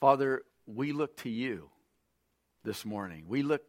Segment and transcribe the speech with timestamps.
[0.00, 1.70] Father, we look to you
[2.64, 3.24] this morning.
[3.28, 3.62] We look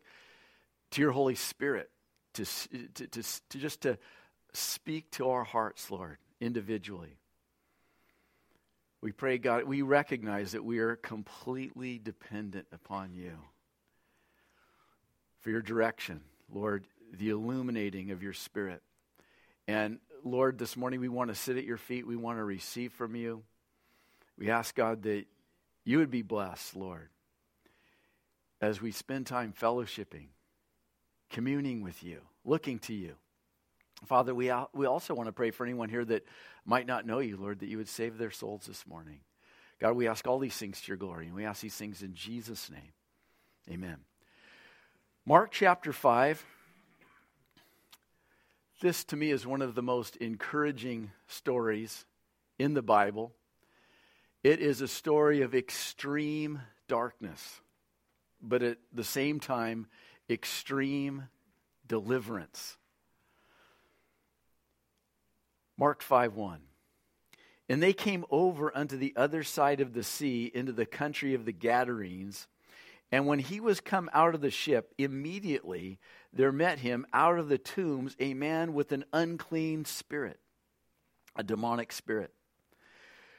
[0.92, 1.90] to your Holy Spirit
[2.34, 2.46] to,
[2.94, 3.98] to, to, to just to
[4.54, 7.18] speak to our hearts, Lord, individually.
[9.02, 13.34] We pray, God, we recognize that we are completely dependent upon you
[15.40, 16.22] for your direction,
[16.52, 18.82] Lord, the illuminating of your Spirit.
[19.68, 22.08] And Lord, this morning we want to sit at your feet.
[22.08, 23.44] We want to receive from you.
[24.38, 25.26] We ask, God, that
[25.88, 27.08] you would be blessed, Lord,
[28.60, 30.28] as we spend time fellowshipping,
[31.30, 33.14] communing with you, looking to you.
[34.06, 36.26] Father, we, we also want to pray for anyone here that
[36.66, 39.22] might not know you, Lord, that you would save their souls this morning.
[39.80, 42.14] God, we ask all these things to your glory, and we ask these things in
[42.14, 42.92] Jesus' name.
[43.72, 43.96] Amen.
[45.26, 46.44] Mark chapter 5.
[48.82, 52.04] This to me is one of the most encouraging stories
[52.60, 53.32] in the Bible.
[54.48, 57.60] It is a story of extreme darkness,
[58.42, 59.88] but at the same time,
[60.30, 61.28] extreme
[61.86, 62.78] deliverance.
[65.78, 66.62] Mark 5 1.
[67.68, 71.44] And they came over unto the other side of the sea into the country of
[71.44, 72.48] the Gadarenes.
[73.12, 76.00] And when he was come out of the ship, immediately
[76.32, 80.40] there met him out of the tombs a man with an unclean spirit,
[81.36, 82.32] a demonic spirit,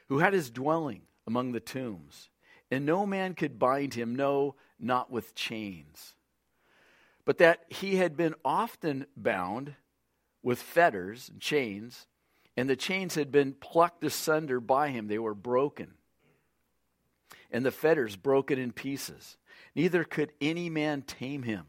[0.09, 2.29] who had his dwelling among the tombs.
[2.69, 6.13] And no man could bind him, no, not with chains.
[7.25, 9.75] But that he had been often bound
[10.43, 12.07] with fetters and chains
[12.59, 15.07] and the chains had been plucked asunder by him.
[15.07, 15.93] They were broken,
[17.49, 19.37] and the fetters broken in pieces.
[19.75, 21.67] Neither could any man tame him.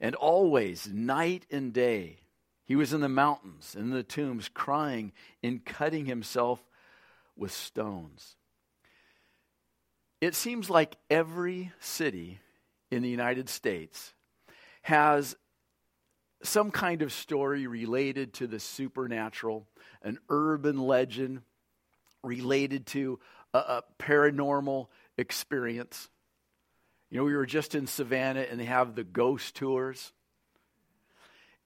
[0.00, 2.22] And always, night and day,
[2.64, 5.12] he was in the mountains, and in the tombs, crying
[5.44, 6.66] and cutting himself
[7.36, 8.36] with stones.
[10.20, 12.40] It seems like every city
[12.90, 14.12] in the United States
[14.82, 15.36] has
[16.42, 19.66] some kind of story related to the supernatural,
[20.02, 21.42] an urban legend
[22.22, 23.18] related to
[23.54, 26.08] a, a, paranormal experience.
[27.10, 30.12] You know, we were just in Savannah and they have the ghost tours.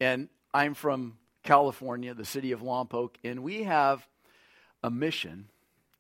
[0.01, 4.07] And I'm from California, the city of Lompoc, and we have
[4.83, 5.49] a mission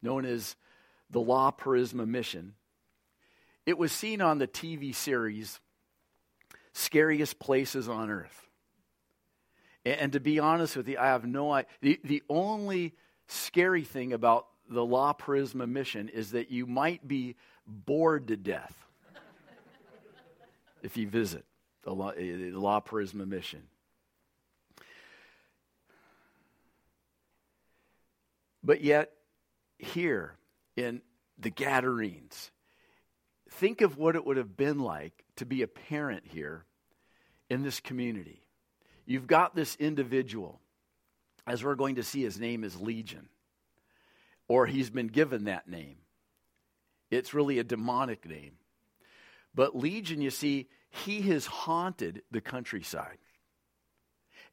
[0.04, 0.54] known as
[1.10, 2.54] the La Purisima Mission.
[3.66, 5.58] It was seen on the TV series
[6.72, 8.48] Scariest Places on Earth.
[9.86, 11.70] And, to be honest with you, I have no idea.
[11.82, 12.94] The, the only
[13.28, 18.74] scary thing about the La Purisima mission is that you might be bored to death
[20.82, 21.44] if you visit
[21.82, 23.62] the La, eh, the La Purisima mission.
[28.62, 29.12] But yet,
[29.78, 30.36] here
[30.76, 31.02] in
[31.38, 32.50] the Gadarenes,
[33.50, 36.64] think of what it would have been like to be a parent here
[37.50, 38.44] in this community
[39.06, 40.60] You've got this individual,
[41.46, 43.28] as we're going to see, his name is Legion,
[44.48, 45.96] or he's been given that name.
[47.10, 48.52] It's really a demonic name.
[49.54, 53.18] But Legion, you see, he has haunted the countryside.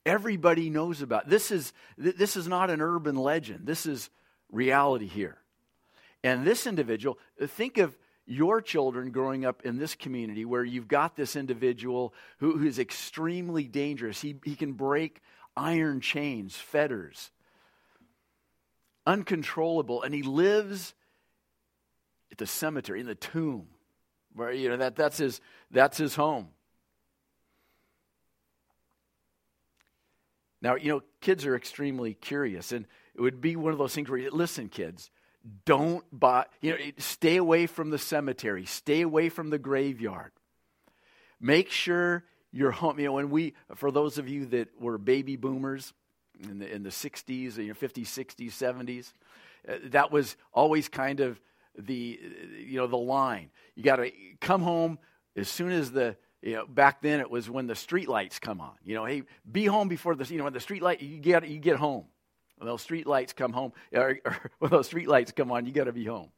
[0.05, 3.67] Everybody knows about this is this is not an urban legend.
[3.67, 4.09] This is
[4.51, 5.37] reality here.
[6.23, 11.15] And this individual, think of your children growing up in this community where you've got
[11.15, 14.21] this individual who, who's extremely dangerous.
[14.21, 15.21] He, he can break
[15.57, 17.31] iron chains, fetters,
[19.05, 20.93] uncontrollable, and he lives
[22.31, 23.67] at the cemetery, in the tomb.
[24.33, 25.41] Where, you know, that, that's, his,
[25.71, 26.49] that's his home.
[30.61, 32.85] Now, you know, kids are extremely curious, and
[33.15, 35.09] it would be one of those things where, listen, kids,
[35.65, 40.31] don't buy, you know, stay away from the cemetery, stay away from the graveyard.
[41.39, 42.99] Make sure you're home.
[42.99, 45.93] You know, when we, for those of you that were baby boomers
[46.43, 49.13] in the, in the 60s, you know, 50s, 60s, 70s,
[49.67, 51.39] uh, that was always kind of
[51.77, 52.19] the,
[52.59, 53.49] you know, the line.
[53.75, 54.99] You got to come home
[55.35, 58.61] as soon as the, you know, back then it was when the street lights come
[58.61, 58.73] on.
[58.83, 61.47] You know, hey, be home before the, you know, when the street light, you get,
[61.47, 62.05] you get home.
[62.61, 65.71] When those street lights come home, or, or when those street lights come on, you
[65.71, 66.29] got to be home.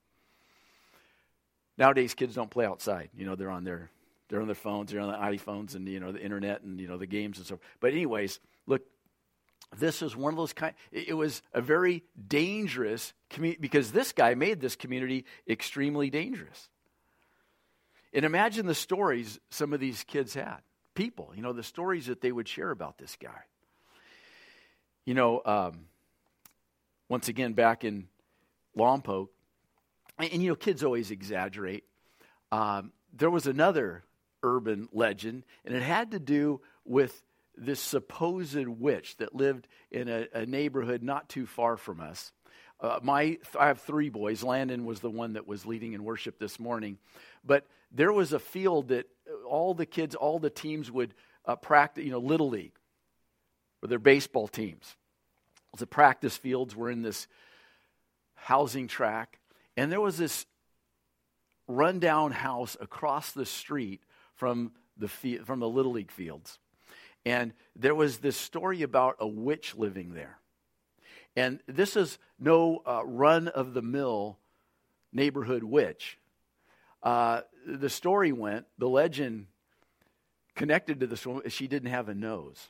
[1.77, 3.09] Nowadays, kids don't play outside.
[3.13, 3.89] You know, they're on their
[4.29, 6.87] they're on their phones, they're on the iPhones, and you know the internet, and you
[6.87, 7.59] know the games and so.
[7.81, 8.83] But anyways, look,
[9.77, 10.73] this is one of those kind.
[10.93, 16.69] It was a very dangerous community because this guy made this community extremely dangerous.
[18.13, 20.59] And imagine the stories some of these kids had.
[20.95, 23.41] People, you know, the stories that they would share about this guy.
[25.03, 25.87] You know, um,
[27.13, 28.07] once again back in
[28.75, 29.27] Lompoc,
[30.17, 31.83] and, and you know, kids always exaggerate.
[32.51, 34.03] Um, there was another
[34.41, 37.21] urban legend, and it had to do with
[37.55, 42.31] this supposed witch that lived in a, a neighborhood not too far from us.
[42.79, 44.41] Uh, my, I have three boys.
[44.41, 46.97] Landon was the one that was leading in worship this morning.
[47.45, 49.05] But there was a field that
[49.47, 51.13] all the kids, all the teams would
[51.45, 52.73] uh, practice, you know, Little League,
[53.83, 54.95] or their baseball teams.
[55.77, 57.27] The practice fields were in this
[58.35, 59.39] housing track.
[59.75, 60.45] And there was this
[61.67, 64.01] rundown house across the street
[64.35, 66.59] from the, from the Little League fields.
[67.25, 70.37] And there was this story about a witch living there.
[71.35, 74.37] And this is no uh, run of the mill
[75.11, 76.17] neighborhood witch.
[77.01, 79.47] Uh, the story went, the legend
[80.55, 82.69] connected to this woman, she didn't have a nose.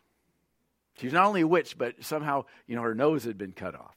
[1.00, 3.76] She was not only a witch, but somehow, you know, her nose had been cut
[3.76, 3.96] off.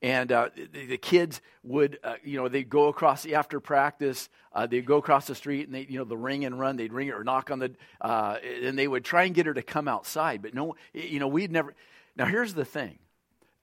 [0.00, 4.28] And uh, the, the, kids would, uh, you know, they'd go across the, after practice,
[4.52, 6.92] uh, they'd go across the street and they, you know, the ring and run, they'd
[6.92, 9.62] ring it or knock on the, uh, and they would try and get her to
[9.62, 10.40] come outside.
[10.40, 11.74] But no, you know, we'd never.
[12.14, 12.98] Now, here's the thing.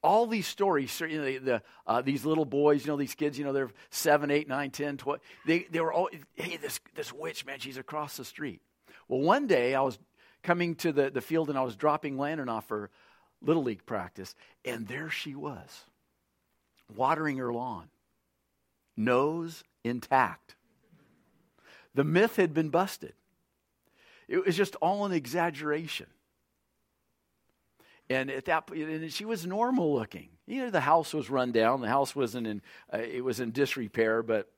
[0.04, 3.40] All these stories, you know, the, the uh, these little boys, you know, these kids,
[3.40, 5.20] you know, they're 7, 8, 9, 10, 12.
[5.46, 8.62] They, they were all, hey, this, this witch, man, she's across the street.
[9.08, 9.98] Well, one day I was
[10.46, 12.90] coming to the, the field and I was dropping Landon off for
[13.42, 15.86] Little League practice, and there she was
[16.96, 17.90] watering her lawn,
[18.96, 20.56] nose intact.
[21.96, 23.14] The myth had been busted.
[24.28, 26.08] It was just all an exaggeration.
[28.10, 30.30] And at that point, and she was normal looking.
[30.46, 31.82] You know, the house was run down.
[31.82, 32.62] The house wasn't in,
[32.94, 34.52] uh, it was in disrepair, but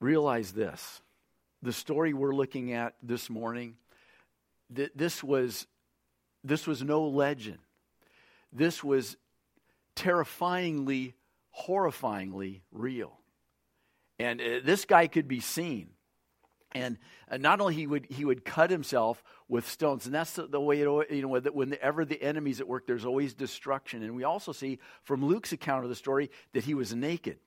[0.00, 1.00] realize this
[1.62, 3.76] the story we're looking at this morning,
[4.74, 5.66] th- this was
[6.44, 7.58] this was no legend.
[8.52, 9.16] This was
[9.96, 11.14] terrifyingly,
[11.66, 13.18] horrifyingly real.
[14.18, 15.90] And uh, this guy could be seen.
[16.72, 16.98] And
[17.30, 20.60] uh, not only he would he would cut himself with stones, and that's the, the
[20.60, 24.02] way it you know whenever the enemy's at work, there's always destruction.
[24.02, 27.38] And we also see from Luke's account of the story that he was naked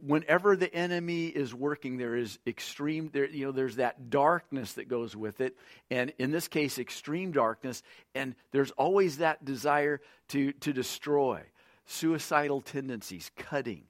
[0.00, 4.88] whenever the enemy is working there is extreme there you know there's that darkness that
[4.88, 5.56] goes with it
[5.90, 7.82] and in this case extreme darkness
[8.14, 11.42] and there's always that desire to to destroy.
[11.90, 13.84] Suicidal tendencies cutting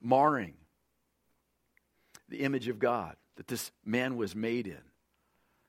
[0.00, 0.54] marring
[2.28, 4.80] the image of god that this man was made in.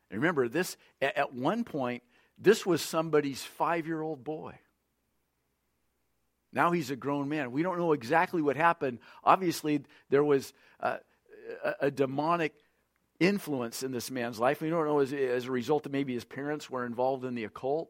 [0.09, 2.03] And remember this at one point
[2.37, 4.57] this was somebody's 5-year-old boy
[6.55, 7.51] now he's a grown man.
[7.51, 8.99] We don't know exactly what happened.
[9.25, 10.99] Obviously, there was a,
[11.81, 12.53] a, demonic
[13.19, 14.61] influence in this man's life.
[14.61, 17.43] We don't know as, as a result of maybe his parents were involved in the
[17.43, 17.89] occult.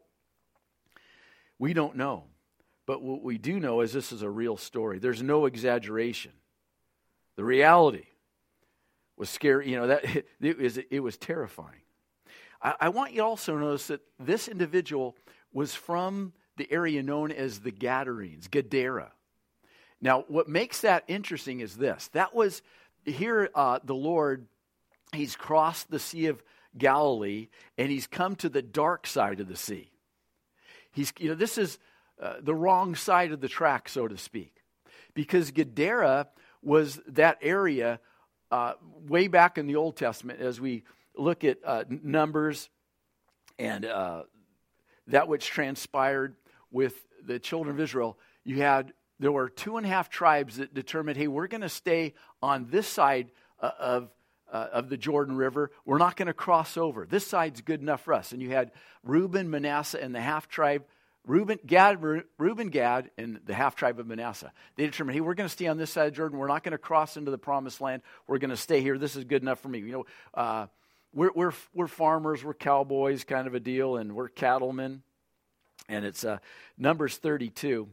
[1.60, 2.24] We don't know.
[2.86, 4.98] But what we do know is this is a real story.
[4.98, 6.32] There's no exaggeration.
[7.36, 8.06] The reality
[9.16, 9.70] was scary.
[9.70, 10.04] You know, that
[10.40, 11.82] it was, it was terrifying.
[12.60, 15.16] I, I want you also to notice that this individual
[15.52, 19.12] was from the area known as the Gadarenes, Gadara.
[20.00, 22.62] Now, what makes that interesting is this that was
[23.04, 24.46] here, uh, the Lord,
[25.12, 26.42] he's crossed the Sea of
[26.76, 27.48] Galilee
[27.78, 29.90] and he's come to the dark side of the sea.
[30.90, 31.78] He's, you know, this is
[32.20, 34.62] uh, the wrong side of the track, so to speak,
[35.14, 36.28] because Gadara
[36.62, 38.00] was that area
[38.50, 38.74] uh,
[39.06, 40.84] way back in the Old Testament as we
[41.16, 42.68] look at uh, Numbers
[43.58, 44.22] and uh,
[45.08, 46.36] that which transpired
[46.76, 50.74] with the children of Israel, you had there were two and a half tribes that
[50.74, 53.30] determined, hey, we're going to stay on this side
[53.60, 54.10] uh, of
[54.52, 55.70] uh, of the Jordan River.
[55.84, 57.06] We're not going to cross over.
[57.06, 58.32] This side's good enough for us.
[58.32, 58.70] And you had
[59.02, 60.84] Reuben, Manasseh, and the half tribe.
[61.26, 62.00] Reuben, Gad,
[62.38, 64.52] Reuben, Gad, and the half tribe of Manasseh.
[64.76, 66.38] They determined, hey, we're going to stay on this side of Jordan.
[66.38, 68.02] We're not going to cross into the promised land.
[68.28, 68.98] We're going to stay here.
[68.98, 69.80] This is good enough for me.
[69.80, 70.66] You know, uh,
[71.12, 75.02] we're, we're, we're farmers, we're cowboys, kind of a deal, and we're cattlemen.
[75.88, 76.38] And it's uh,
[76.76, 77.88] Numbers 32,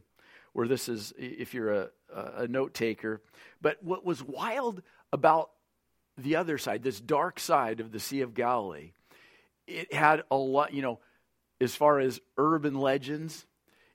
[0.52, 3.20] where this is, if you're a, a note taker.
[3.60, 5.50] But what was wild about
[6.16, 8.92] the other side, this dark side of the Sea of Galilee,
[9.66, 11.00] it had a lot, you know,
[11.60, 13.46] as far as urban legends,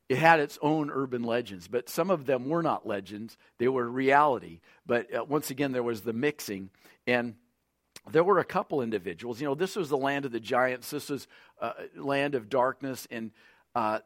[0.08, 3.88] it had its own urban legends, but some of them were not legends, they were
[3.88, 4.60] reality.
[4.86, 6.72] But uh, once again, there was the mixing.
[7.06, 7.36] And
[8.10, 9.40] there were a couple individuals.
[9.40, 11.28] You know, this was the land of the giants, this was
[11.62, 13.32] uh, land of darkness, and
[13.76, 14.00] uh,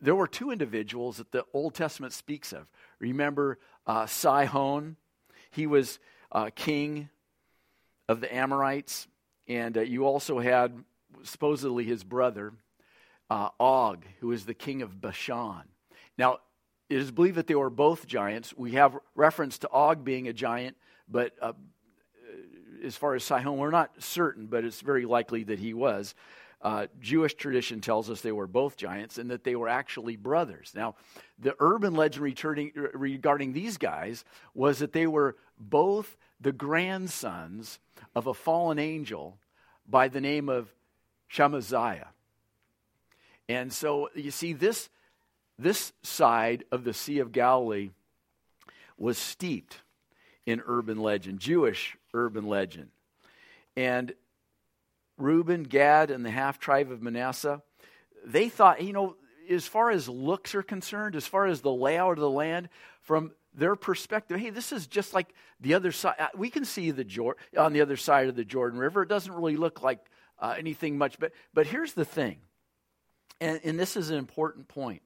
[0.00, 2.66] there were two individuals that the Old Testament speaks of.
[2.98, 4.96] Remember uh, Sihon?
[5.50, 5.98] He was
[6.32, 7.08] uh, king
[8.08, 9.08] of the Amorites,
[9.48, 10.84] and uh, you also had
[11.22, 12.52] supposedly his brother,
[13.30, 15.62] uh, Og, was the king of Bashan.
[16.18, 16.38] Now,
[16.88, 18.54] it is believed that they were both giants.
[18.56, 20.76] We have reference to Og being a giant,
[21.08, 21.52] but uh,
[22.84, 26.14] as far as Sihon, we're not certain, but it's very likely that he was.
[26.62, 30.72] Uh, Jewish tradition tells us they were both giants and that they were actually brothers.
[30.74, 30.94] Now,
[31.38, 37.78] the urban legend returning, regarding these guys was that they were both the grandsons
[38.14, 39.38] of a fallen angel
[39.86, 40.72] by the name of
[41.30, 42.08] Shamaziah.
[43.48, 44.88] And so you see, this,
[45.58, 47.90] this side of the Sea of Galilee
[48.98, 49.82] was steeped
[50.46, 52.88] in urban legend, Jewish urban legend.
[53.76, 54.14] And
[55.18, 57.62] Reuben, Gad, and the half tribe of Manasseh,
[58.24, 59.16] they thought, you know,
[59.48, 62.68] as far as looks are concerned, as far as the layout of the land,
[63.00, 65.28] from their perspective, hey, this is just like
[65.60, 66.16] the other side.
[66.18, 69.02] Uh, we can see the on the other side of the Jordan River.
[69.02, 70.00] It doesn't really look like
[70.38, 71.18] uh, anything much.
[71.18, 72.38] But, but here's the thing,
[73.40, 75.02] and, and this is an important point.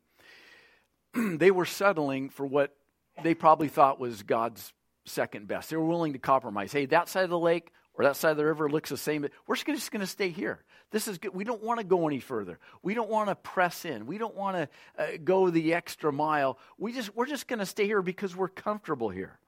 [1.15, 2.75] they were settling for what
[3.23, 4.73] they probably thought was God's
[5.05, 5.71] second best.
[5.71, 6.73] They were willing to compromise.
[6.73, 9.27] Hey, that side of the lake, or that side of the river looks the same.
[9.47, 10.61] We're just going to stay here.
[10.91, 11.35] This is good.
[11.35, 12.59] We don't want to go any further.
[12.83, 14.07] We don't want to press in.
[14.07, 16.59] We don't want to uh, go the extra mile.
[16.79, 19.39] We just we're just going to stay here because we're comfortable here.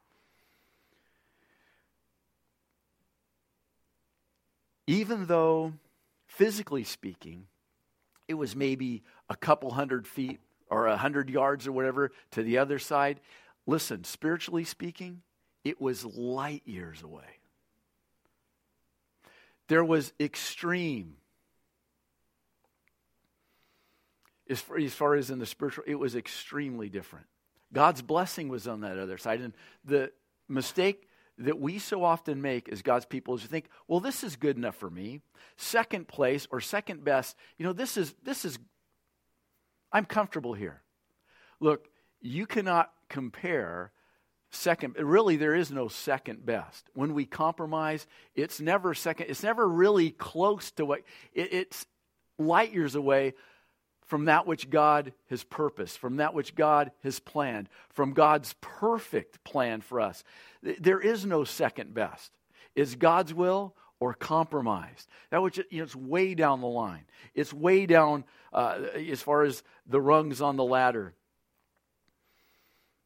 [4.87, 5.73] Even though
[6.27, 7.47] physically speaking,
[8.29, 12.59] it was maybe a couple hundred feet or a hundred yards or whatever to the
[12.59, 13.19] other side.
[13.67, 15.23] Listen, spiritually speaking,
[15.65, 17.39] it was light years away.
[19.73, 21.15] There was extreme.
[24.51, 27.25] As far, as far as in the spiritual, it was extremely different.
[27.73, 29.41] God's blessing was on that other side.
[29.41, 30.13] And the
[30.47, 34.37] mistake that we so often make as God's people is to think, well, this is
[34.37, 35.23] good enough for me.
[35.57, 38.59] Second place or second best, you know, this is this is
[39.91, 40.83] I'm comfortable here.
[41.61, 41.89] Look,
[42.21, 43.91] you cannot compare
[44.55, 46.89] second really there is no second best.
[46.95, 51.01] When we compromise it's never second it's never really close to what
[51.33, 51.87] it, it's
[52.39, 53.35] light years away
[54.07, 59.43] from that which god has purposed from that which god has planned from god's perfect
[59.45, 60.23] plan for us.
[60.63, 62.33] There is no second best.
[62.75, 67.05] It's god's will or compromised that which you know, it's way down the line.
[67.35, 68.81] It's way down uh,
[69.11, 71.15] as far as the rungs on the ladder.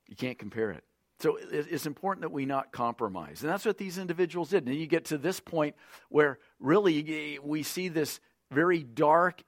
[0.08, 0.85] You can't compare it
[1.18, 3.42] so it's important that we not compromise.
[3.42, 4.66] And that's what these individuals did.
[4.66, 5.74] And you get to this point
[6.10, 8.20] where really we see this
[8.50, 9.42] very dark,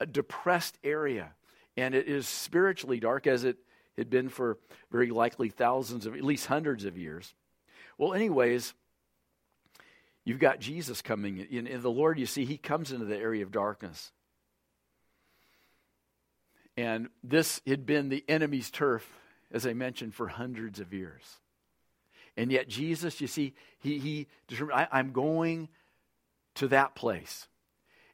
[0.00, 1.32] uh, depressed area.
[1.76, 3.58] And it is spiritually dark as it
[3.98, 4.56] had been for
[4.90, 7.34] very likely thousands of, at least hundreds of years.
[7.98, 8.72] Well, anyways,
[10.24, 11.46] you've got Jesus coming.
[11.50, 14.10] In, in the Lord, you see, he comes into the area of darkness.
[16.78, 19.06] And this had been the enemy's turf
[19.52, 21.22] as I mentioned, for hundreds of years.
[22.36, 25.68] And yet, Jesus, you see, he, he determined, I, am going
[26.56, 27.48] to that place.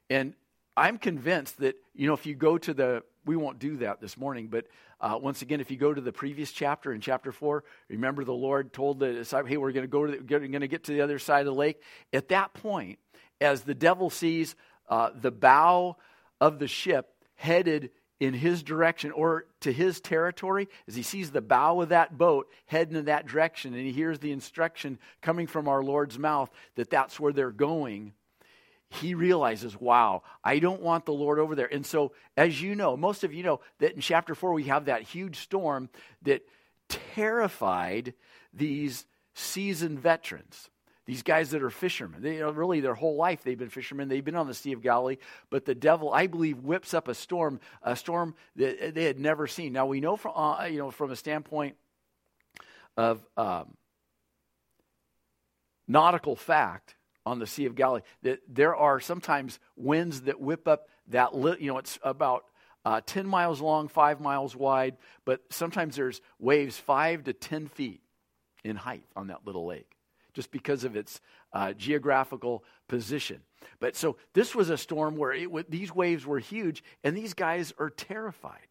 [0.09, 0.33] And
[0.77, 4.17] I'm convinced that, you know, if you go to the, we won't do that this
[4.17, 4.65] morning, but
[5.01, 8.33] uh, once again, if you go to the previous chapter in chapter four, remember the
[8.33, 10.93] Lord told the disciples, hey, we're going to go to, the, going to get to
[10.93, 11.81] the other side of the lake.
[12.13, 12.99] At that point,
[13.41, 14.55] as the devil sees
[14.87, 15.97] uh, the bow
[16.39, 17.89] of the ship headed
[18.23, 22.49] in his direction or to his territory as he sees the bow of that boat
[22.65, 26.89] heading in that direction and he hears the instruction coming from our Lord's mouth that
[26.89, 28.13] that's where they're going,
[28.89, 31.71] he realizes, wow, I don't want the Lord over there.
[31.71, 34.85] And so, as you know, most of you know that in chapter 4 we have
[34.85, 35.89] that huge storm
[36.21, 36.45] that
[36.89, 38.13] terrified
[38.53, 40.69] these seasoned veterans.
[41.05, 44.07] These guys that are fishermen, they, you know, really their whole life they've been fishermen.
[44.07, 45.17] They've been on the Sea of Galilee,
[45.49, 49.45] but the devil, I believe, whips up a storm, a storm that they had never
[49.45, 49.73] seen.
[49.73, 51.75] Now we know from uh, you know from a standpoint
[52.95, 53.75] of um,
[55.89, 56.95] nautical fact
[57.25, 61.57] on the Sea of Galilee that there are sometimes winds that whip up that li-
[61.59, 62.45] you know it's about
[62.85, 64.95] uh, 10 miles long, five miles wide,
[65.25, 68.01] but sometimes there's waves five to 10 feet
[68.63, 69.97] in height on that little lake
[70.33, 71.21] just because of its
[71.53, 73.41] uh, geographical position.
[73.79, 77.73] But so this was a storm where it, these waves were huge, and these guys
[77.79, 78.67] are terrified.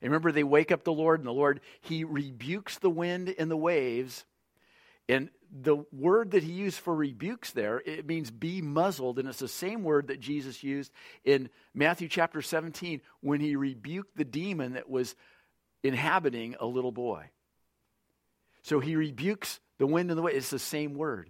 [0.00, 3.50] And remember, they wake up the Lord, and the Lord, He rebukes the wind and
[3.50, 4.24] the waves.
[5.08, 9.18] And the word that he used for rebukes there, it means be muzzled.
[9.18, 10.90] And it's the same word that Jesus used
[11.24, 15.14] in Matthew chapter 17 when he rebuked the demon that was
[15.82, 17.26] inhabiting a little boy.
[18.62, 21.28] So he rebukes the wind and the wave, it's the same word.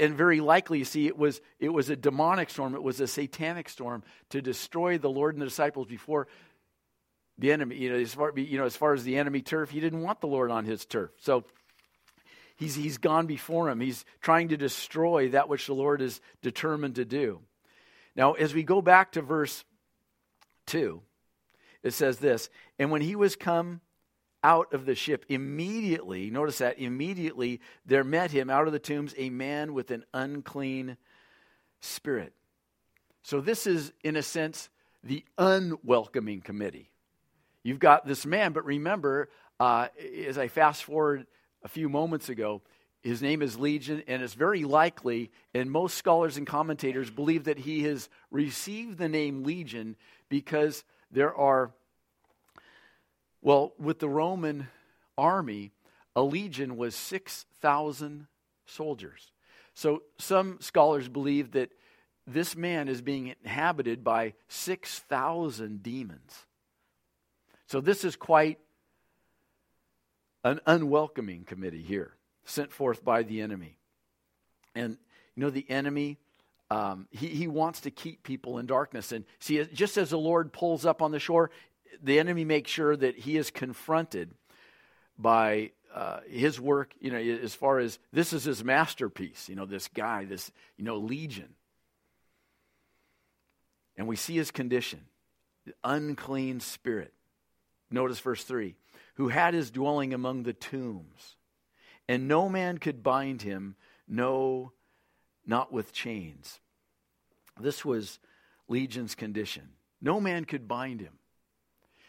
[0.00, 3.06] and very likely, you see, it was, it was a demonic storm, it was a
[3.06, 6.26] satanic storm to destroy the Lord and the disciples before
[7.38, 7.76] the enemy.
[7.76, 10.20] You know, as far, you know, as, far as the enemy turf, he didn't want
[10.20, 11.12] the Lord on his turf.
[11.20, 11.44] So
[12.56, 13.78] he's, he's gone before him.
[13.78, 17.38] He's trying to destroy that which the Lord is determined to do.
[18.16, 19.62] Now, as we go back to verse
[20.66, 21.00] 2,
[21.84, 23.80] it says this And when he was come
[24.44, 25.24] out of the ship.
[25.28, 30.04] Immediately, notice that, immediately there met him out of the tombs a man with an
[30.12, 30.98] unclean
[31.80, 32.34] spirit.
[33.22, 34.68] So, this is, in a sense,
[35.02, 36.90] the unwelcoming committee.
[37.62, 39.88] You've got this man, but remember, uh,
[40.26, 41.26] as I fast forward
[41.62, 42.60] a few moments ago,
[43.02, 47.58] his name is Legion, and it's very likely, and most scholars and commentators believe that
[47.58, 49.96] he has received the name Legion
[50.28, 51.72] because there are
[53.44, 54.68] well, with the Roman
[55.18, 55.70] army,
[56.16, 58.26] a legion was 6,000
[58.66, 59.32] soldiers.
[59.74, 61.70] So some scholars believe that
[62.26, 66.46] this man is being inhabited by 6,000 demons.
[67.66, 68.58] So this is quite
[70.42, 73.76] an unwelcoming committee here, sent forth by the enemy.
[74.74, 74.96] And,
[75.34, 76.18] you know, the enemy,
[76.70, 79.12] um, he, he wants to keep people in darkness.
[79.12, 81.50] And see, just as the Lord pulls up on the shore,
[82.02, 84.30] the enemy makes sure that he is confronted
[85.18, 89.66] by uh, his work, you know, as far as this is his masterpiece, you know,
[89.66, 91.54] this guy, this, you know, legion.
[93.96, 95.00] And we see his condition
[95.64, 97.14] the unclean spirit.
[97.90, 98.74] Notice verse 3
[99.14, 101.36] who had his dwelling among the tombs,
[102.08, 103.76] and no man could bind him,
[104.08, 104.72] no,
[105.46, 106.58] not with chains.
[107.60, 108.18] This was
[108.68, 109.68] Legion's condition.
[110.00, 111.12] No man could bind him.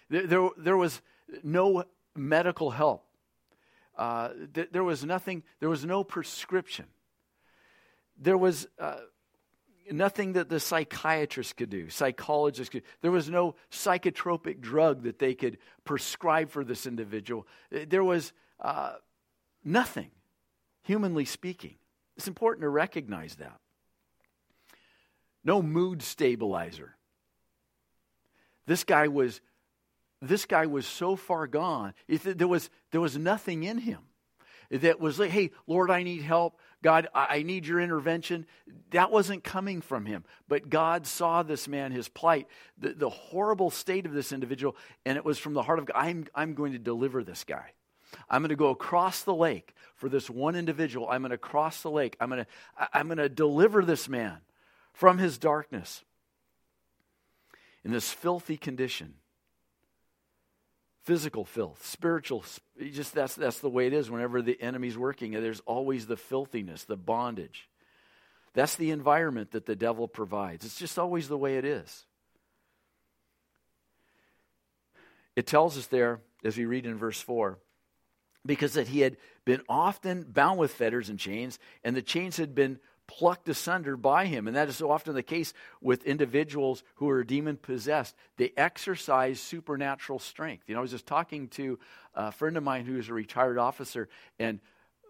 [0.09, 1.01] There, there, was
[1.43, 1.83] no
[2.15, 3.05] medical help.
[3.97, 6.85] Uh, th- there was nothing, there was no prescription.
[8.17, 8.97] There was uh,
[9.91, 12.83] nothing that the psychiatrist could do, psychologists could.
[13.01, 17.47] There was no psychotropic drug that they could prescribe for this individual.
[17.71, 18.93] There was uh,
[19.63, 20.11] nothing,
[20.83, 21.75] humanly speaking.
[22.17, 23.59] It's important to recognize that.
[25.43, 26.95] No mood stabilizer.
[28.65, 29.41] This guy was
[30.27, 31.93] this guy was so far gone.
[32.07, 33.99] There was, there was nothing in him
[34.69, 36.59] that was like, hey, Lord, I need help.
[36.81, 38.45] God, I need your intervention.
[38.91, 40.23] That wasn't coming from him.
[40.47, 45.17] But God saw this man, his plight, the, the horrible state of this individual, and
[45.17, 45.95] it was from the heart of God.
[45.95, 47.71] I'm, I'm going to deliver this guy.
[48.29, 51.09] I'm going to go across the lake for this one individual.
[51.09, 52.15] I'm going to cross the lake.
[52.19, 54.37] I'm going to, I'm going to deliver this man
[54.93, 56.03] from his darkness
[57.83, 59.15] in this filthy condition
[61.05, 62.43] physical filth, spiritual.
[62.91, 64.11] Just that's that's the way it is.
[64.11, 67.69] Whenever the enemy's working, there's always the filthiness, the bondage.
[68.53, 70.65] That's the environment that the devil provides.
[70.65, 72.05] It's just always the way it is.
[75.35, 77.59] It tells us there, as we read in verse 4,
[78.45, 82.55] because that he had been often bound with fetters and chains, and the chains had
[82.55, 84.47] been plucked asunder by him.
[84.47, 88.15] And that is so often the case with individuals who are demon possessed.
[88.37, 90.65] They exercise supernatural strength.
[90.67, 91.79] You know, I was just talking to
[92.13, 94.59] a friend of mine who is a retired officer, and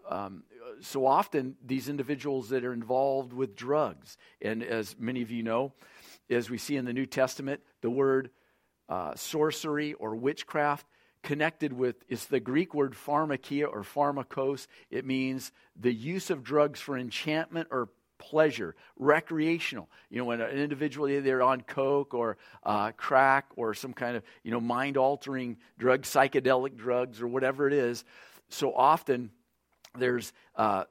[0.08, 0.44] um,
[0.80, 5.72] so often these individuals that are involved with drugs, and as many of you know,
[6.30, 8.30] as we see in the New Testament, the word
[8.88, 10.86] uh, sorcery or witchcraft
[11.26, 14.68] connected with it's the Greek word pharmakeia or pharmakos.
[14.90, 19.90] It means the use of drugs for enchantment or pleasure, recreational.
[20.08, 24.22] You know, when an individual they're on coke or uh, crack or some kind of
[24.44, 28.04] you know mind altering drug, psychedelic drugs or whatever it is.
[28.48, 29.32] So often
[29.98, 30.84] there's uh,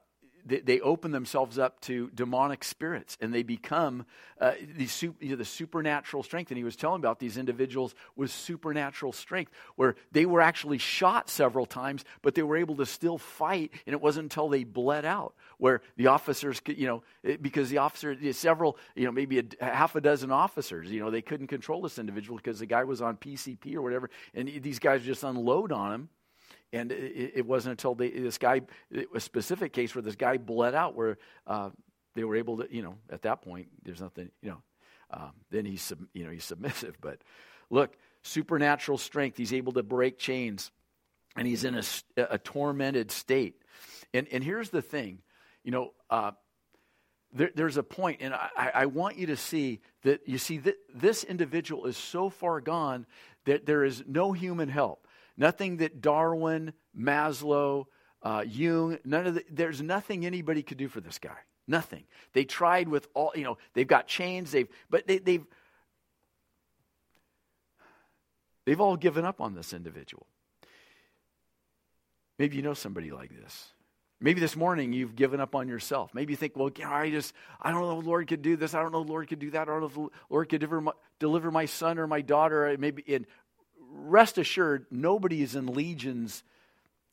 [0.46, 4.06] they, open themselves up to demonic spirits and they become
[4.40, 4.88] uh, the,
[5.20, 6.52] you know, the supernatural strength.
[6.52, 11.30] And he was telling about these individuals with supernatural strength, where they were actually shot
[11.30, 13.72] several times, but they were able to still fight.
[13.88, 17.80] And it wasn't until they bled out where the officers could, you know, because the
[17.80, 21.82] officer, several, you know, maybe a, half a dozen officers, you know, they couldn't control
[21.82, 24.10] this individual because the guy was on PCP or whatever.
[24.34, 26.10] And these guys just unload on him
[26.76, 28.62] and it, it wasn't until they, this guy,
[29.14, 31.70] a specific case where this guy bled out, where uh,
[32.16, 34.62] they were able to, you know, at that point, there's nothing, you know,
[35.12, 36.98] um, then he's, you know, he's submissive.
[37.00, 37.20] But
[37.70, 39.38] look, supernatural strength.
[39.38, 40.72] He's able to break chains,
[41.38, 41.84] and he's in a,
[42.18, 43.62] a tormented state.
[44.14, 45.20] And and here's the thing,
[45.64, 45.94] you know.
[46.10, 46.32] Uh,
[47.34, 50.76] there, there's a point, and I, I, want you to see that you see that
[50.94, 53.06] this individual is so far gone
[53.44, 55.05] that there is no human help.
[55.38, 57.86] Nothing that Darwin, Maslow,
[58.22, 61.38] uh, Jung, none of the, there's nothing anybody could do for this guy.
[61.68, 62.04] Nothing.
[62.34, 65.46] They tried with all, you know, they've got chains, they've, but they, they've,
[68.66, 70.26] they've all given up on this individual.
[72.38, 73.70] Maybe you know somebody like this.
[74.22, 76.14] Maybe this morning you've given up on yourself.
[76.14, 78.74] Maybe you think, well, I just, I don't know if the Lord could do this.
[78.74, 79.64] I don't know if the Lord could do that.
[79.64, 82.76] I don't know if the Lord could deliver my, deliver my son or my daughter.
[82.80, 83.26] Maybe, and
[83.96, 86.44] rest assured, nobody is in Legion's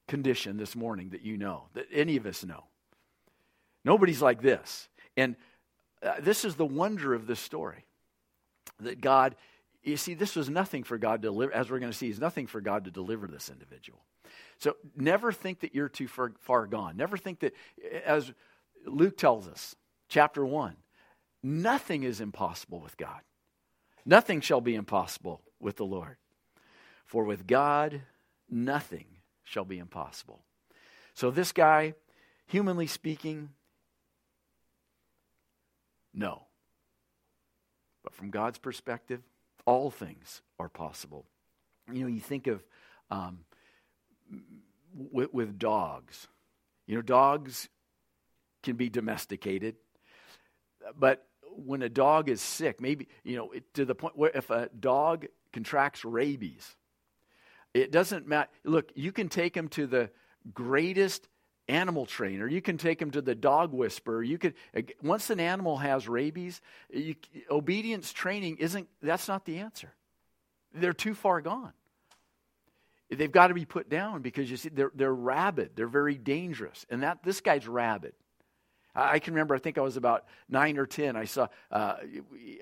[0.08, 2.64] condition this morning that you know, that any of us know.
[3.84, 4.88] Nobody's like this.
[5.16, 5.36] And
[6.02, 7.86] uh, this is the wonder of this story
[8.80, 9.36] that God,
[9.82, 12.20] you see, this was nothing for God to deliver, as we're going to see, is
[12.20, 14.00] nothing for God to deliver this individual.
[14.58, 16.96] So never think that you're too far, far gone.
[16.96, 17.54] Never think that,
[18.04, 18.32] as
[18.86, 19.74] Luke tells us,
[20.08, 20.76] chapter 1,
[21.42, 23.20] nothing is impossible with God.
[24.04, 26.16] Nothing shall be impossible with the Lord.
[27.04, 28.02] For with God,
[28.48, 29.06] nothing
[29.44, 30.42] shall be impossible.
[31.14, 31.94] So this guy,
[32.46, 33.50] humanly speaking,
[36.14, 36.46] no.
[38.02, 39.20] But from God's perspective,
[39.64, 41.26] all things are possible.
[41.92, 42.64] You know, you think of
[43.10, 43.40] um,
[44.94, 46.28] with, with dogs.
[46.86, 47.68] You know, dogs
[48.62, 49.76] can be domesticated,
[50.98, 54.68] but when a dog is sick, maybe, you know, to the point where if a
[54.78, 56.76] dog contracts rabies,
[57.74, 58.50] it doesn't matter.
[58.64, 60.10] Look, you can take him to the
[60.52, 61.28] greatest
[61.68, 62.46] animal trainer.
[62.46, 64.22] You can take him to the dog whisperer.
[64.22, 64.54] You could
[65.02, 67.14] once an animal has rabies, you,
[67.50, 68.88] obedience training isn't.
[69.02, 69.92] That's not the answer.
[70.74, 71.72] They're too far gone.
[73.10, 75.72] They've got to be put down because you see they're they're rabid.
[75.76, 78.14] They're very dangerous, and that this guy's rabid.
[78.94, 79.54] I, can remember.
[79.54, 81.16] I think I was about nine or ten.
[81.16, 81.96] I saw uh,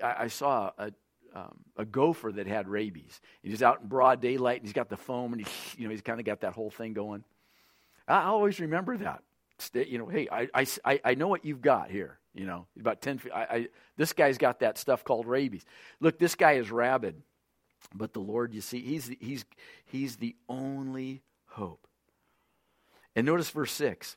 [0.01, 0.91] I saw a,
[1.33, 3.21] um, a gopher that had rabies.
[3.41, 5.47] He's out in broad daylight and he's got the foam and he,
[5.81, 7.23] you know, he's kind of got that whole thing going.
[8.07, 9.23] I always remember that.
[9.73, 12.17] You know, hey, I, I, I know what you've got here.
[12.33, 13.31] You know, about 10 feet.
[13.33, 13.67] I, I,
[13.97, 15.65] this guy's got that stuff called rabies.
[15.99, 17.21] Look, this guy is rabid.
[17.93, 19.45] But the Lord, you see, he's, he's,
[19.85, 21.87] he's the only hope.
[23.15, 24.15] And notice verse 6.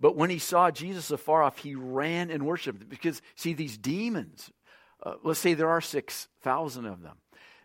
[0.00, 2.88] But when he saw Jesus afar off, he ran and worshiped.
[2.88, 4.50] Because, see, these demons,
[5.06, 7.16] uh, let's say there are 6,000 of them,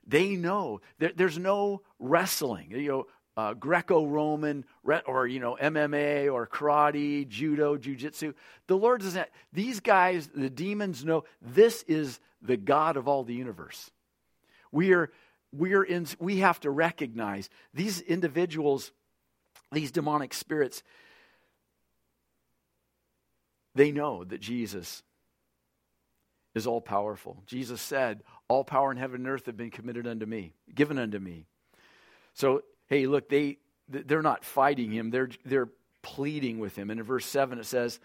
[0.06, 2.69] they know there, there's no wrestling.
[2.69, 4.65] You know, uh, Greco-Roman
[5.06, 8.36] or you know MMA or karate, judo, jujitsu.
[8.67, 9.27] The Lord doesn't.
[9.54, 13.89] These guys, the demons, know this is the God of all the universe.
[14.71, 15.12] We are
[15.51, 16.08] we are in.
[16.19, 18.91] We have to recognize these individuals,
[19.71, 20.84] these demonic spirits.
[23.73, 25.01] They know that Jesus
[26.54, 27.44] is all powerful.
[27.46, 31.20] Jesus said, "All power in heaven and earth have been committed unto me, given unto
[31.20, 31.46] me."
[32.34, 35.70] So hey, look, they, they're not fighting him, they're, they're
[36.02, 36.90] pleading with him.
[36.90, 38.02] And in verse 7 it says,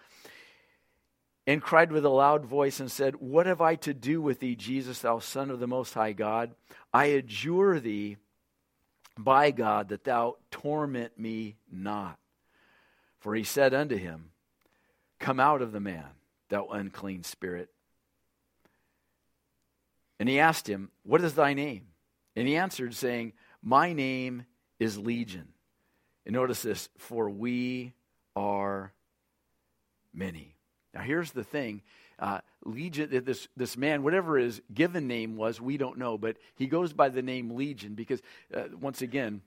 [1.45, 4.55] and cried with a loud voice and said, What have I to do with thee,
[4.55, 6.55] Jesus, thou Son of the Most High God?
[6.95, 8.17] I adjure thee
[9.19, 12.19] by God that thou torment me not.
[13.19, 14.31] For he said unto him,
[15.19, 16.07] Come out of the man,
[16.49, 17.71] thou unclean spirit.
[20.19, 21.87] And he asked him, What is thy name?
[22.35, 24.47] And he answered, saying, My name
[24.79, 25.49] is legion.
[26.25, 27.93] And notice this for we
[28.35, 28.93] are
[30.13, 30.57] many.
[30.95, 31.83] Now, here's the thing
[32.19, 36.67] uh, Legion, this, this man, whatever his given name was, we don't know, but he
[36.67, 38.23] goes by the name Legion because,
[38.55, 39.43] uh, once again,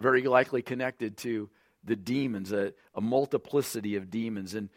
[0.00, 1.50] very likely connected to
[1.84, 4.54] the demons, a, a multiplicity of demons.
[4.54, 4.68] And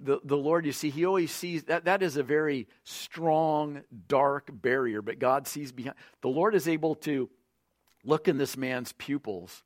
[0.00, 4.50] the, the Lord, you see, He always sees that that is a very strong, dark
[4.52, 5.96] barrier, but God sees behind.
[6.20, 7.30] The Lord is able to
[8.04, 9.62] look in this man's pupils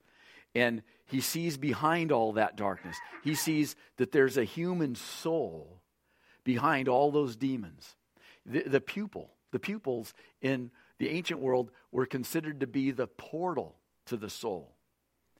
[0.54, 2.96] and he sees behind all that darkness.
[3.22, 5.80] He sees that there's a human soul
[6.44, 7.96] behind all those demons.
[8.44, 13.76] The, the pupil, the pupils in the ancient world were considered to be the portal
[14.06, 14.71] to the soul.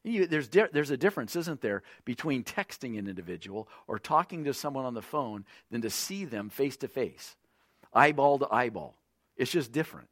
[0.05, 4.55] You, there's, di- there's a difference, isn't there, between texting an individual or talking to
[4.55, 7.37] someone on the phone than to see them face to face,
[7.95, 8.97] eyeball to eyeball.
[9.37, 10.09] It's just different.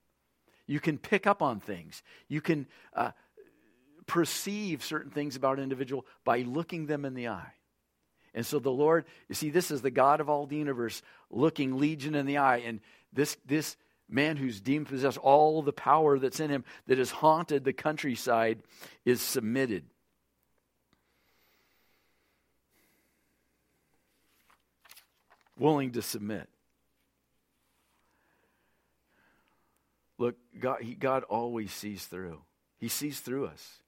[0.67, 2.03] You can pick up on things.
[2.29, 3.11] You can uh,
[4.07, 7.53] perceive certain things about an individual by looking them in the eye.
[8.33, 11.79] And so the Lord, you see, this is the God of all the universe looking
[11.79, 12.59] Legion in the eye.
[12.59, 12.81] And
[13.13, 13.77] this, this
[14.11, 18.63] man who's deemed possessed, all the power that's in him that has haunted the countryside
[19.05, 19.85] is submitted.
[25.59, 26.49] Willing to submit.
[30.19, 32.41] Look, God, he, God always sees through.
[32.79, 33.79] He sees through us.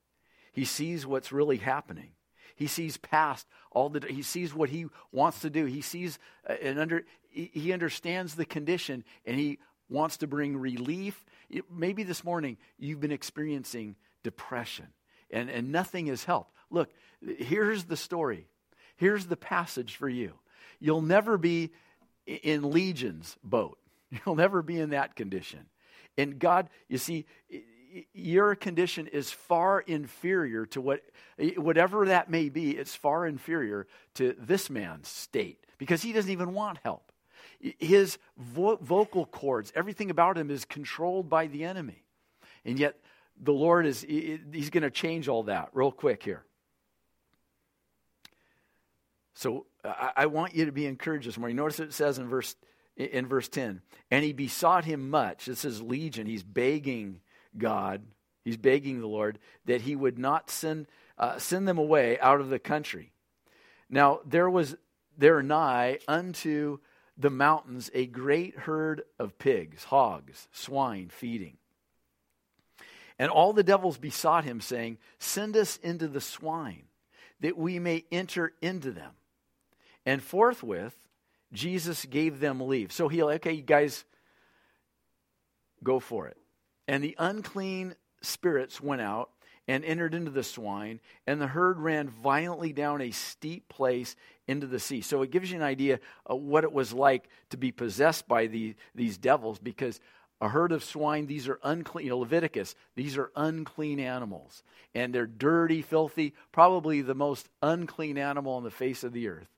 [0.52, 2.10] He sees what's really happening.
[2.56, 4.06] He sees past all the.
[4.06, 5.64] He sees what he wants to do.
[5.64, 7.04] He sees uh, and under.
[7.30, 11.24] He understands the condition, and he wants to bring relief.
[11.70, 14.88] Maybe this morning you've been experiencing depression,
[15.30, 16.52] and and nothing has helped.
[16.70, 16.90] Look,
[17.20, 18.46] here's the story.
[18.96, 20.32] Here's the passage for you.
[20.80, 21.72] You'll never be
[22.26, 23.78] in Legion's boat.
[24.26, 25.66] You'll never be in that condition.
[26.18, 27.26] And God, you see,
[28.12, 31.02] your condition is far inferior to what,
[31.56, 36.54] whatever that may be, it's far inferior to this man's state because he doesn't even
[36.54, 37.11] want help.
[37.78, 42.04] His vo- vocal cords, everything about him is controlled by the enemy.
[42.64, 42.98] And yet,
[43.40, 46.44] the Lord is, he's going to change all that real quick here.
[49.34, 51.56] So I, want you to be encouraged this morning.
[51.56, 52.54] Notice what it says in verse
[52.94, 57.22] in verse 10 and he besought him much this is legion he's begging
[57.56, 58.02] God,
[58.44, 60.86] he's begging the Lord that he would not send,
[61.18, 63.12] uh, send them away out of the country.
[63.90, 64.76] Now, there was
[65.18, 66.78] there nigh unto
[67.22, 71.56] the mountains a great herd of pigs, hogs, swine feeding.
[73.18, 76.82] And all the devils besought him, saying, Send us into the swine,
[77.40, 79.12] that we may enter into them.
[80.04, 80.96] And forthwith,
[81.52, 82.90] Jesus gave them leave.
[82.90, 84.04] So he, okay, you guys,
[85.82, 86.36] go for it.
[86.88, 89.30] And the unclean spirits went out
[89.68, 94.16] and entered into the swine, and the herd ran violently down a steep place
[94.52, 95.00] into the sea.
[95.00, 98.46] So it gives you an idea of what it was like to be possessed by
[98.46, 99.98] the, these devils, because
[100.40, 102.06] a herd of swine, these are unclean.
[102.06, 104.62] You know, Leviticus, these are unclean animals.
[104.94, 109.48] And they're dirty, filthy, probably the most unclean animal on the face of the earth.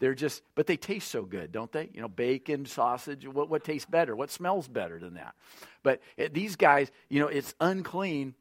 [0.00, 1.88] They're just, but they taste so good, don't they?
[1.94, 4.16] You know, bacon, sausage, what, what tastes better?
[4.16, 5.36] What smells better than that?
[5.84, 8.34] But it, these guys, you know, it's unclean.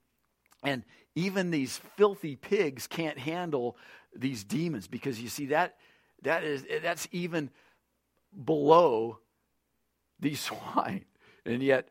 [0.63, 3.77] And even these filthy pigs can't handle
[4.15, 5.75] these demons because you see that
[6.23, 7.49] that is eh, that's even
[8.45, 9.19] below
[10.19, 11.05] these swine.
[11.45, 11.89] And yet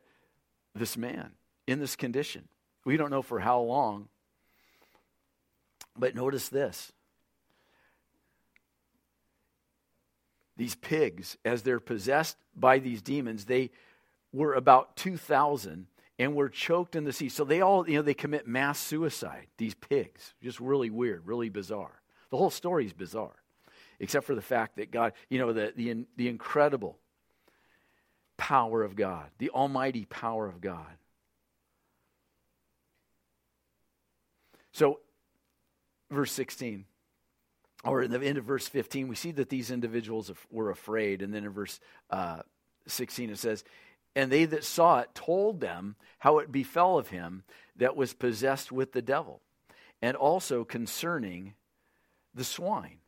[0.75, 1.33] this man
[1.67, 2.49] in this condition,
[2.85, 4.09] we don't know for how long.
[5.97, 6.93] But notice this.
[10.61, 13.71] these pigs, as they're possessed by these demons, they
[14.31, 15.87] were about 2,000
[16.19, 17.31] and were choked in the sea.
[17.31, 20.35] So they all, you know, they commit mass suicide, these pigs.
[20.43, 22.03] Just really weird, really bizarre.
[22.29, 23.40] The whole story is bizarre,
[24.01, 26.99] except for the fact that God, you know, the, the, the incredible
[28.37, 30.97] power of God, the almighty power of God.
[34.73, 35.01] So,
[36.11, 36.87] verse 16
[37.85, 41.23] or in the end of verse 15, we see that these individuals were afraid.
[41.23, 42.43] And then in verse uh,
[42.87, 43.65] 16, it says,
[44.15, 47.43] And they that saw it told them how it befell of him
[47.77, 49.41] that was possessed with the devil,
[50.03, 51.55] and also concerning
[52.35, 53.00] the swine.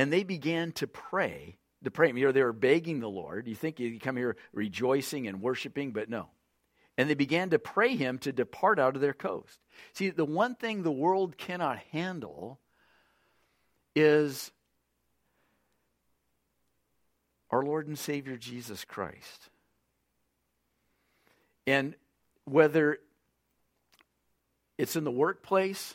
[0.00, 2.10] And they began to pray, to pray.
[2.10, 3.46] You know, they were begging the Lord.
[3.46, 6.28] You think you come here rejoicing and worshiping, but no.
[6.96, 9.58] And they began to pray him to depart out of their coast.
[9.92, 12.60] See, the one thing the world cannot handle
[13.94, 14.50] is
[17.50, 19.50] our Lord and Savior Jesus Christ.
[21.66, 21.94] And
[22.46, 23.00] whether
[24.78, 25.92] it's in the workplace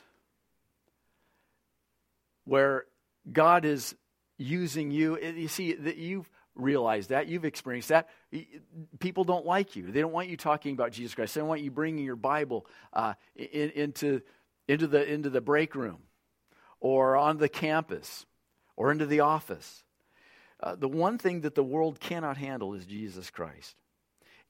[2.44, 2.86] where
[3.32, 3.96] God is
[4.38, 8.10] using you, you see that you've realized that, you've experienced that.
[9.00, 9.92] People don't like you.
[9.92, 11.36] They don't want you talking about Jesus Christ.
[11.36, 14.22] They don't want you bringing your Bible uh, in, into,
[14.68, 16.00] into, the, into the break room
[16.80, 18.26] or on the campus
[18.76, 19.84] or into the office.
[20.62, 23.76] Uh, the one thing that the world cannot handle is Jesus Christ.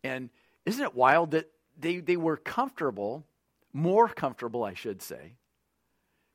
[0.04, 0.30] And
[0.66, 3.26] isn't it wild that they, they were comfortable,
[3.74, 5.36] more comfortable, I should say,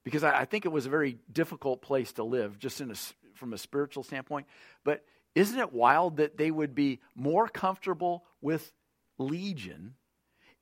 [0.04, 2.94] because I, I think it was a very difficult place to live, just in a,
[3.34, 4.46] from a spiritual standpoint.
[4.84, 8.72] But isn't it wild that they would be more comfortable with
[9.18, 9.94] Legion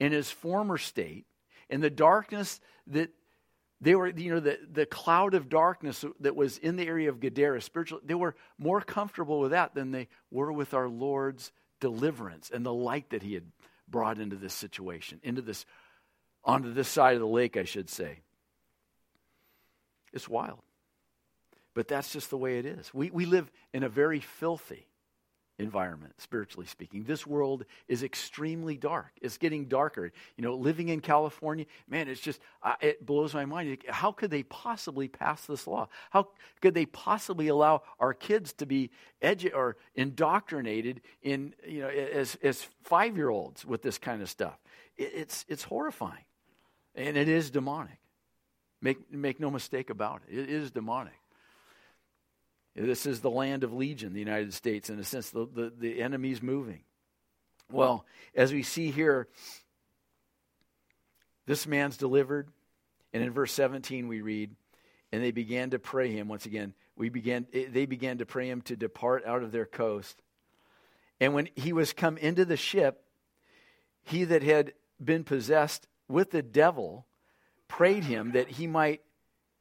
[0.00, 1.26] in his former state,
[1.68, 3.10] in the darkness that
[3.80, 7.20] they were, you know, the, the cloud of darkness that was in the area of
[7.20, 12.50] Gadara, spiritual, they were more comfortable with that than they were with our Lord's deliverance
[12.52, 13.44] and the light that he had
[13.86, 15.64] brought into this situation, into this,
[16.44, 18.20] onto this side of the lake, I should say.
[20.12, 20.60] It's wild.
[21.74, 22.92] But that's just the way it is.
[22.92, 24.88] We, we live in a very filthy,
[25.58, 27.04] environment, spiritually speaking.
[27.04, 29.10] This world is extremely dark.
[29.20, 30.12] It's getting darker.
[30.36, 33.78] You know, living in California, man, it's just, uh, it blows my mind.
[33.88, 35.88] How could they possibly pass this law?
[36.10, 36.28] How
[36.60, 38.90] could they possibly allow our kids to be
[39.22, 44.30] edu- or indoctrinated in, you know, as, as five year olds with this kind of
[44.30, 44.58] stuff?
[44.96, 46.24] It, it's, it's horrifying.
[46.94, 47.98] And it is demonic.
[48.80, 50.38] Make, make no mistake about it.
[50.38, 51.18] It is demonic.
[52.74, 56.02] This is the land of legion, the United States, in a sense, the, the, the
[56.02, 56.82] enemy's moving.
[57.72, 59.26] Well, as we see here,
[61.46, 62.48] this man's delivered.
[63.12, 64.54] And in verse 17, we read,
[65.10, 66.74] and they began to pray him once again.
[66.94, 70.22] We began, eh, they began to pray him to depart out of their coast.
[71.20, 73.02] And when he was come into the ship,
[74.04, 77.06] he that had been possessed with the devil
[77.68, 79.02] prayed him that he might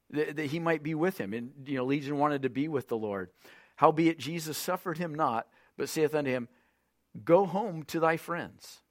[0.10, 1.34] that, he might be with him.
[1.34, 3.30] And you know, Legion wanted to be with the Lord.
[3.76, 6.48] Howbeit Jesus suffered him not, but saith unto him,
[7.24, 8.82] Go home to thy friends,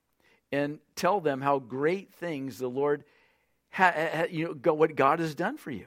[0.52, 3.04] and tell them how great things the Lord
[3.70, 5.86] ha, ha, you know what God has done for you.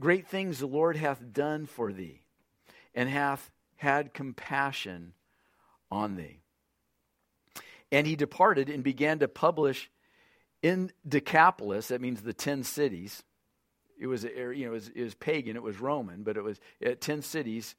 [0.00, 2.22] Great things the Lord hath done for thee,
[2.94, 5.12] and hath had compassion
[5.90, 6.40] on thee.
[7.90, 9.90] And he departed and began to publish
[10.62, 13.22] in Decapolis, that means the 10 cities.
[13.98, 16.60] It was, you know, it was, it was pagan, it was Roman, but it was
[16.84, 17.74] uh, 10 cities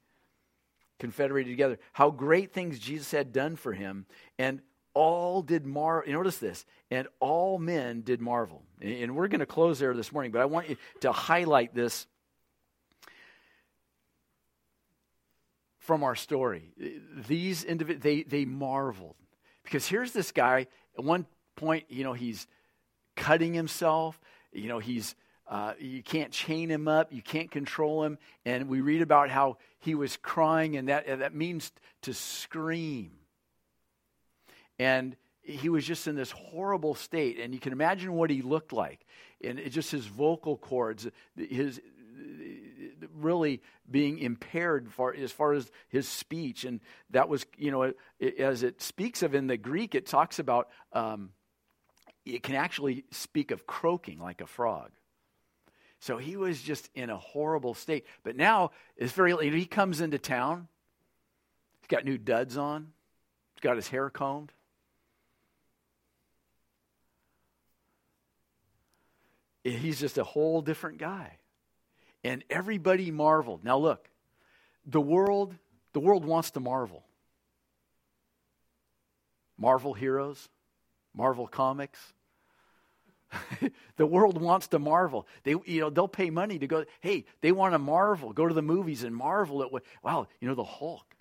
[0.98, 1.78] confederated together.
[1.92, 4.06] How great things Jesus had done for him,
[4.38, 4.60] and
[4.94, 6.12] all did marvel.
[6.12, 8.62] Notice this, and all men did marvel.
[8.80, 12.06] And we're going to close there this morning, but I want you to highlight this
[15.78, 16.72] from our story.
[17.26, 19.16] These individuals, they, they marveled.
[19.64, 20.66] Because here's this guy,
[20.98, 22.46] at one point, you know, he's
[23.20, 24.18] cutting himself.
[24.52, 25.14] You know, he's,
[25.46, 28.18] uh, you can't chain him up, you can't control him.
[28.44, 31.70] And we read about how he was crying, and that, that means
[32.02, 33.12] to scream.
[34.78, 37.38] And he was just in this horrible state.
[37.38, 39.04] And you can imagine what he looked like.
[39.42, 41.06] And just his vocal cords,
[41.36, 41.80] his
[43.14, 46.64] really being impaired far, as far as his speech.
[46.64, 46.80] And
[47.10, 47.92] that was, you know,
[48.38, 51.30] as it speaks of in the Greek, it talks about, um,
[52.34, 54.90] it can actually speak of croaking like a frog.
[56.00, 58.06] So he was just in a horrible state.
[58.22, 60.68] But now it's very he comes into town.
[61.80, 62.92] He's got new duds on.
[63.54, 64.52] He's got his hair combed.
[69.62, 71.36] He's just a whole different guy.
[72.24, 73.62] And everybody marveled.
[73.62, 74.08] Now look,
[74.86, 75.54] the world,
[75.92, 77.04] the world wants to marvel.
[79.58, 80.48] Marvel heroes,
[81.14, 81.98] Marvel comics.
[83.96, 85.26] the world wants to marvel.
[85.44, 86.84] They, you know, they'll pay money to go.
[87.00, 88.32] Hey, they want to marvel.
[88.32, 89.84] Go to the movies and marvel at what.
[90.02, 91.14] Wow, you know, the Hulk,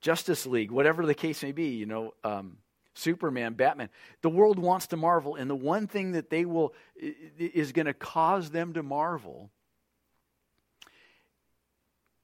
[0.00, 1.70] Justice League, whatever the case may be.
[1.70, 2.58] You know, um,
[2.94, 3.90] Superman, Batman.
[4.22, 7.94] The world wants to marvel, and the one thing that they will is going to
[7.94, 9.50] cause them to marvel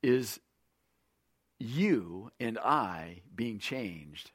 [0.03, 0.41] is
[1.59, 4.33] you and I being changed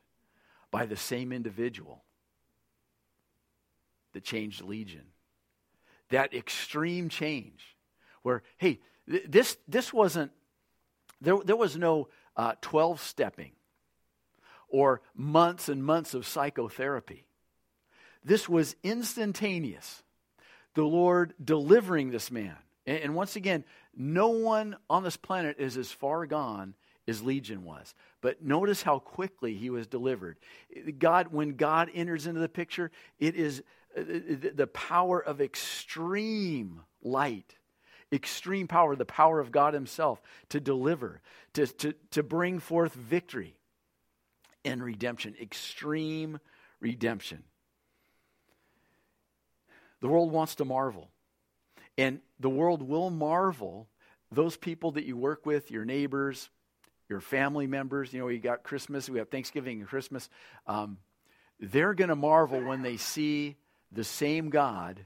[0.72, 2.04] by the same individual
[4.18, 5.04] that changed Legion.
[6.10, 7.78] That extreme change,
[8.24, 10.32] where, hey, th- this, this wasn't,
[11.22, 12.08] there, there was no
[12.62, 13.52] 12 uh, stepping
[14.70, 17.28] or months and months of psychotherapy.
[18.24, 20.02] This was instantaneous.
[20.74, 22.56] The Lord delivering this man.
[22.88, 26.74] And, and once again, no one on this planet is as far gone
[27.08, 27.94] as Legion was.
[28.22, 30.38] But notice how quickly he was delivered.
[30.98, 37.56] God, when God enters into the picture, it is uh, the power of extreme light,
[38.12, 41.22] extreme power, the power of God Himself to deliver,
[41.54, 43.58] to, to, to bring forth victory
[44.64, 46.40] and redemption, extreme
[46.80, 47.44] redemption.
[50.00, 51.10] The world wants to marvel.
[51.98, 53.88] And the world will marvel
[54.32, 56.50] those people that you work with, your neighbors,
[57.10, 58.14] your family members.
[58.14, 60.30] You know, we got Christmas, we have Thanksgiving and Christmas.
[60.68, 60.98] Um,
[61.60, 63.56] they're going to marvel when they see
[63.92, 65.06] the same God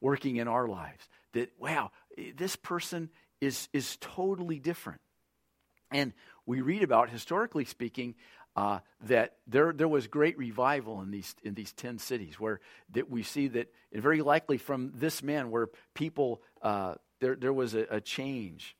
[0.00, 1.08] working in our lives.
[1.32, 1.90] That, wow,
[2.36, 5.00] this person is, is totally different.
[5.90, 6.12] And
[6.46, 8.14] we read about, historically speaking,
[8.56, 13.08] uh, that there, there was great revival in these, in these 10 cities where that
[13.08, 17.86] we see that, very likely from this man, where people, uh, there, there was a,
[17.90, 18.76] a, change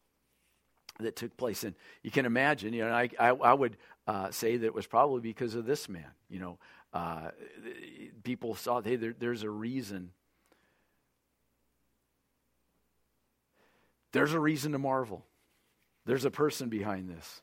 [1.00, 1.64] that took place.
[1.64, 3.76] And you can imagine, you know, I, I, I would
[4.06, 6.10] uh, say that it was probably because of this man.
[6.28, 6.58] You know,
[6.92, 7.30] uh,
[8.22, 10.10] people saw, hey, there, there's a reason.
[14.12, 15.24] There's a reason to marvel.
[16.06, 17.42] There's a person behind this.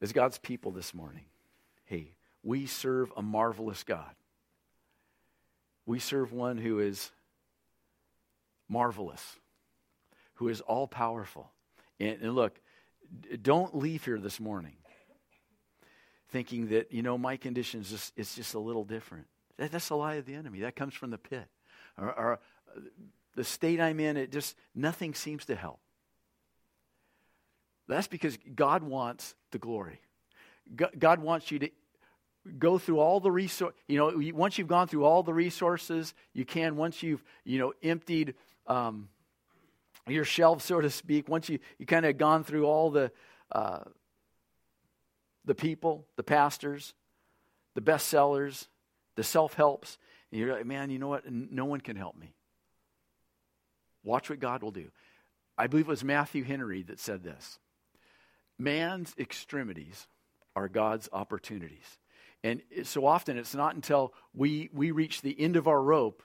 [0.00, 1.24] As God's people this morning,
[1.86, 2.12] hey,
[2.42, 4.14] we serve a marvelous God.
[5.86, 7.10] We serve one who is
[8.68, 9.36] marvelous,
[10.34, 11.50] who is all powerful.
[11.98, 12.60] And, and, look,
[13.42, 14.74] don't leave here this morning
[16.30, 19.26] thinking that, you know, my condition is just, it's just a little different.
[19.58, 20.60] That, that's a lie of the enemy.
[20.60, 21.46] That comes from the pit.
[21.98, 22.32] Or, or
[22.76, 22.80] uh,
[23.34, 25.80] the state I'm in, it just, nothing seems to help.
[27.88, 30.00] That's because God wants the glory.
[30.98, 31.70] God wants you to
[32.58, 33.74] go through all the resource.
[33.86, 37.72] You know, once you've gone through all the resources you can, once you've you know
[37.82, 38.34] emptied
[38.66, 39.08] um,
[40.08, 43.12] your shelves, so to speak, once you you kind of gone through all the
[43.52, 43.80] uh,
[45.46, 46.92] the people, the pastors,
[47.74, 48.66] the bestsellers,
[49.14, 49.98] the self helps,
[50.30, 51.30] and you're like, man, you know what?
[51.30, 52.34] No one can help me.
[54.04, 54.90] Watch what God will do.
[55.56, 57.58] I believe it was Matthew Henry that said this.
[58.58, 60.06] Man's extremities
[60.54, 61.98] are God's opportunities.
[62.42, 66.22] And so often it's not until we, we reach the end of our rope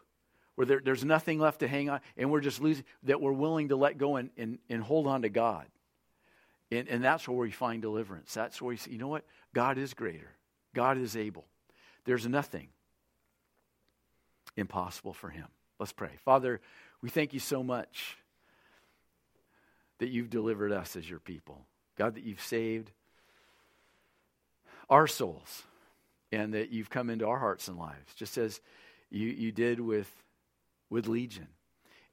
[0.55, 3.69] where there, there's nothing left to hang on and we're just losing that we're willing
[3.69, 5.65] to let go and, and, and hold on to God.
[6.72, 8.34] And, and that's where we find deliverance.
[8.34, 9.26] That's where we say, you know what?
[9.53, 10.32] God is greater,
[10.74, 11.45] God is able.
[12.05, 12.69] There's nothing
[14.57, 15.47] impossible for him.
[15.80, 16.11] Let's pray.
[16.26, 16.61] Father,
[17.01, 18.17] we thank you so much
[19.99, 21.65] that you've delivered us as your people.
[21.97, 22.91] God, that you've saved
[24.89, 25.63] our souls
[26.32, 28.61] and that you've come into our hearts and lives, just as
[29.09, 30.09] you, you did with,
[30.89, 31.47] with Legion.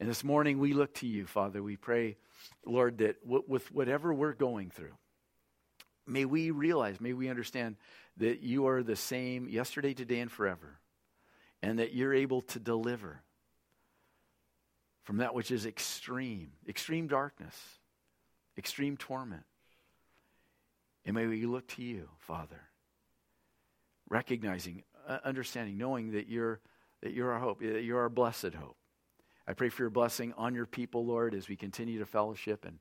[0.00, 1.62] And this morning we look to you, Father.
[1.62, 2.16] We pray,
[2.64, 4.96] Lord, that w- with whatever we're going through,
[6.06, 7.76] may we realize, may we understand
[8.18, 10.78] that you are the same yesterday, today, and forever,
[11.62, 13.22] and that you're able to deliver
[15.02, 17.56] from that which is extreme, extreme darkness,
[18.56, 19.44] extreme torment.
[21.04, 22.60] And may we look to you, Father,
[24.08, 26.60] recognizing, uh, understanding, knowing that you're,
[27.02, 28.77] that you're our hope, that you're our blessed hope.
[29.48, 32.78] I pray for your blessing on your people, Lord, as we continue to fellowship and,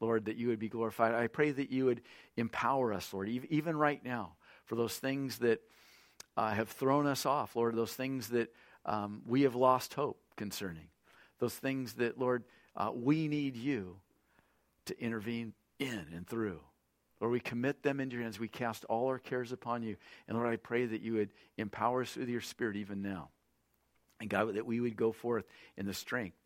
[0.00, 1.14] Lord, that you would be glorified.
[1.14, 2.02] I pray that you would
[2.36, 4.34] empower us, Lord, even right now,
[4.66, 5.62] for those things that
[6.36, 8.52] uh, have thrown us off, Lord, those things that
[8.84, 10.88] um, we have lost hope concerning,
[11.38, 12.44] those things that, Lord,
[12.76, 13.96] uh, we need you
[14.86, 16.60] to intervene in and through.
[17.20, 18.38] Lord, we commit them into your hands.
[18.38, 19.96] We cast all our cares upon you.
[20.28, 23.30] And Lord, I pray that you would empower us with your spirit even now.
[24.20, 25.44] And God, that we would go forth
[25.76, 26.36] in the strength,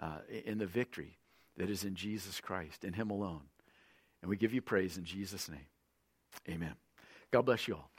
[0.00, 1.18] uh, in the victory
[1.56, 3.42] that is in Jesus Christ, in Him alone.
[4.22, 5.66] And we give you praise in Jesus' name.
[6.48, 6.74] Amen.
[7.30, 7.90] God bless you all.